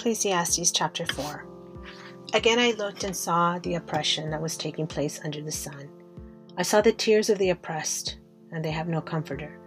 Ecclesiastes 0.00 0.70
chapter 0.70 1.04
4. 1.04 1.44
Again 2.32 2.58
I 2.58 2.70
looked 2.70 3.04
and 3.04 3.14
saw 3.14 3.58
the 3.58 3.74
oppression 3.74 4.30
that 4.30 4.40
was 4.40 4.56
taking 4.56 4.86
place 4.86 5.20
under 5.26 5.42
the 5.42 5.52
sun. 5.52 5.90
I 6.56 6.62
saw 6.62 6.80
the 6.80 6.90
tears 6.90 7.28
of 7.28 7.36
the 7.36 7.50
oppressed, 7.50 8.16
and 8.50 8.64
they 8.64 8.70
have 8.70 8.88
no 8.88 9.02
comforter. 9.02 9.60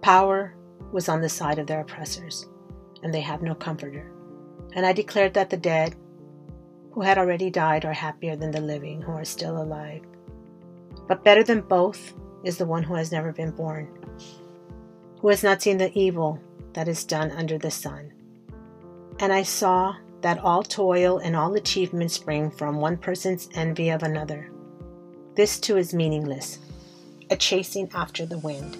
Power 0.00 0.54
was 0.92 1.08
on 1.08 1.20
the 1.20 1.28
side 1.28 1.58
of 1.58 1.66
their 1.66 1.80
oppressors, 1.80 2.46
and 3.02 3.12
they 3.12 3.20
have 3.20 3.42
no 3.42 3.52
comforter. 3.52 4.12
And 4.76 4.86
I 4.86 4.92
declared 4.92 5.34
that 5.34 5.50
the 5.50 5.56
dead, 5.56 5.96
who 6.92 7.00
had 7.00 7.18
already 7.18 7.50
died, 7.50 7.84
are 7.84 7.92
happier 7.92 8.36
than 8.36 8.52
the 8.52 8.60
living, 8.60 9.02
who 9.02 9.10
are 9.10 9.24
still 9.24 9.60
alive. 9.60 10.02
But 11.08 11.24
better 11.24 11.42
than 11.42 11.62
both 11.62 12.14
is 12.44 12.58
the 12.58 12.64
one 12.64 12.84
who 12.84 12.94
has 12.94 13.10
never 13.10 13.32
been 13.32 13.50
born, 13.50 13.88
who 15.20 15.30
has 15.30 15.42
not 15.42 15.62
seen 15.62 15.78
the 15.78 15.90
evil 15.98 16.38
that 16.74 16.86
is 16.86 17.02
done 17.02 17.32
under 17.32 17.58
the 17.58 17.72
sun. 17.72 18.12
And 19.20 19.32
I 19.32 19.42
saw 19.42 19.96
that 20.20 20.38
all 20.38 20.62
toil 20.62 21.18
and 21.18 21.34
all 21.34 21.54
achievement 21.54 22.10
spring 22.10 22.50
from 22.50 22.76
one 22.76 22.96
person's 22.96 23.48
envy 23.54 23.90
of 23.90 24.02
another. 24.02 24.50
This 25.34 25.58
too 25.58 25.76
is 25.76 25.94
meaningless, 25.94 26.58
a 27.30 27.36
chasing 27.36 27.90
after 27.94 28.26
the 28.26 28.38
wind. 28.38 28.76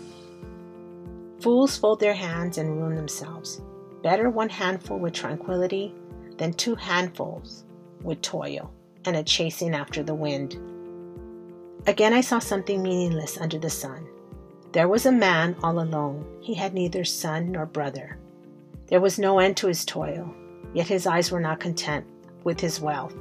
Fools 1.41 1.77
fold 1.77 2.01
their 2.01 2.15
hands 2.15 2.59
and 2.59 2.77
ruin 2.77 2.97
themselves. 2.97 3.61
Better 4.03 4.31
one 4.31 4.48
handful 4.48 4.98
with 4.98 5.12
tranquility 5.12 5.95
than 6.37 6.53
two 6.53 6.75
handfuls 6.75 7.65
with 8.03 8.23
toil 8.23 8.73
and 9.05 9.17
a 9.17 9.23
chasing 9.23 9.75
after 9.75 10.03
the 10.03 10.15
wind. 10.15 10.57
Again, 11.87 12.12
I 12.12 12.20
saw 12.20 12.39
something 12.39 12.83
meaningless 12.83 13.39
under 13.39 13.59
the 13.59 13.70
sun. 13.70 14.07
There 14.73 14.89
was 14.89 15.07
a 15.07 15.12
man 15.12 15.57
all 15.62 15.81
alone. 15.81 16.27
He 16.41 16.55
had 16.55 16.75
neither 16.75 17.05
son 17.05 17.53
nor 17.53 17.67
brother. 17.67 18.19
There 18.88 19.01
was 19.01 19.19
no 19.19 19.38
end 19.38 19.56
to 19.59 19.69
his 19.69 19.84
toil, 19.84 20.34
yet 20.73 20.88
his 20.88 21.06
eyes 21.06 21.30
were 21.30 21.41
not 21.41 21.60
content 21.60 22.06
with 22.45 22.60
his 22.60 22.80
wealth. 22.80 23.17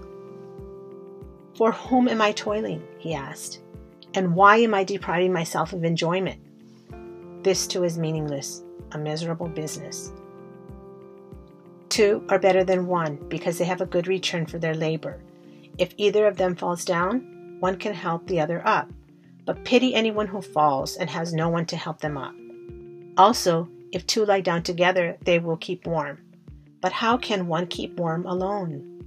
For 1.56 1.72
whom 1.72 2.08
am 2.08 2.22
I 2.22 2.32
toiling? 2.32 2.84
he 2.98 3.14
asked. 3.14 3.62
And 4.14 4.36
why 4.36 4.58
am 4.58 4.74
I 4.74 4.84
depriving 4.84 5.34
myself 5.34 5.74
of 5.74 5.84
enjoyment? 5.84 6.40
This 7.44 7.68
too 7.68 7.84
is 7.84 7.98
meaningless, 7.98 8.64
a 8.94 8.98
miserable 8.98 9.48
business. 9.48 10.12
Two 11.90 12.24
are 12.30 12.40
better 12.40 12.64
than 12.64 12.88
one 12.88 13.16
because 13.28 13.58
they 13.58 13.66
have 13.66 13.82
a 13.82 13.86
good 13.86 14.08
return 14.08 14.46
for 14.46 14.60
their 14.60 14.74
labor. 14.74 15.22
If 15.78 15.94
either 15.98 16.28
of 16.28 16.38
them 16.38 16.56
falls 16.56 16.86
down, 16.86 17.58
one 17.60 17.78
can 17.78 17.94
help 17.94 18.28
the 18.28 18.40
other 18.40 18.66
up. 18.66 18.90
But 19.46 19.64
pity 19.66 19.96
anyone 19.96 20.28
who 20.28 20.42
falls 20.42 20.96
and 20.96 21.10
has 21.10 21.34
no 21.34 21.50
one 21.50 21.66
to 21.68 21.78
help 21.78 22.00
them 22.00 22.18
up. 22.18 22.34
Also, 23.18 23.70
if 23.92 24.06
two 24.06 24.26
lie 24.26 24.42
down 24.42 24.64
together, 24.64 25.18
they 25.22 25.40
will 25.40 25.58
keep 25.58 25.88
warm. 25.88 26.20
But 26.82 26.92
how 26.92 27.18
can 27.18 27.48
one 27.48 27.68
keep 27.68 27.98
warm 28.00 28.26
alone? 28.26 29.04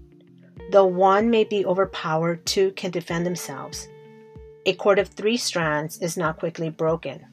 Though 0.70 0.86
one 0.86 1.30
may 1.30 1.44
be 1.44 1.64
overpowered, 1.64 2.46
two 2.46 2.72
can 2.72 2.90
defend 2.90 3.26
themselves. 3.26 3.88
A 4.66 4.74
cord 4.74 4.98
of 4.98 5.08
three 5.08 5.36
strands 5.36 5.98
is 5.98 6.16
not 6.16 6.38
quickly 6.38 6.68
broken. 6.68 7.24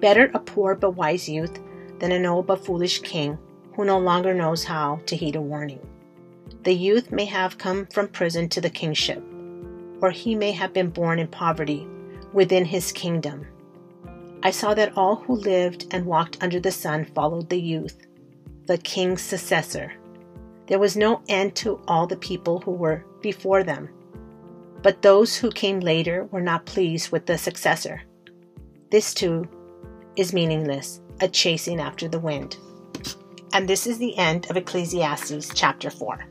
Better 0.00 0.30
a 0.34 0.38
poor 0.38 0.74
but 0.74 0.92
wise 0.92 1.28
youth 1.28 1.58
than 1.98 2.12
an 2.12 2.26
old 2.26 2.46
but 2.46 2.64
foolish 2.64 3.00
king 3.00 3.38
who 3.74 3.84
no 3.84 3.98
longer 3.98 4.34
knows 4.34 4.64
how 4.64 5.00
to 5.06 5.16
heed 5.16 5.36
a 5.36 5.40
warning. 5.40 5.80
The 6.62 6.74
youth 6.74 7.10
may 7.10 7.24
have 7.24 7.58
come 7.58 7.86
from 7.86 8.08
prison 8.08 8.48
to 8.50 8.60
the 8.60 8.70
kingship, 8.70 9.22
or 10.00 10.10
he 10.10 10.34
may 10.34 10.52
have 10.52 10.72
been 10.72 10.90
born 10.90 11.18
in 11.18 11.28
poverty 11.28 11.86
within 12.32 12.64
his 12.64 12.92
kingdom. 12.92 13.46
I 14.44 14.50
saw 14.50 14.74
that 14.74 14.92
all 14.94 15.16
who 15.16 15.36
lived 15.36 15.86
and 15.90 16.04
walked 16.04 16.36
under 16.42 16.60
the 16.60 16.70
sun 16.70 17.06
followed 17.06 17.48
the 17.48 17.60
youth, 17.60 18.06
the 18.66 18.76
king's 18.76 19.22
successor. 19.22 19.94
There 20.66 20.78
was 20.78 20.98
no 20.98 21.22
end 21.28 21.56
to 21.56 21.80
all 21.88 22.06
the 22.06 22.16
people 22.16 22.60
who 22.60 22.72
were 22.72 23.06
before 23.22 23.62
them. 23.62 23.88
But 24.82 25.00
those 25.00 25.34
who 25.34 25.50
came 25.50 25.80
later 25.80 26.26
were 26.30 26.42
not 26.42 26.66
pleased 26.66 27.10
with 27.10 27.24
the 27.24 27.38
successor. 27.38 28.02
This 28.90 29.14
too 29.14 29.48
is 30.16 30.34
meaningless, 30.34 31.00
a 31.20 31.28
chasing 31.28 31.80
after 31.80 32.06
the 32.06 32.18
wind. 32.18 32.58
And 33.54 33.66
this 33.66 33.86
is 33.86 33.96
the 33.96 34.16
end 34.18 34.50
of 34.50 34.58
Ecclesiastes 34.58 35.52
chapter 35.54 35.88
4. 35.88 36.26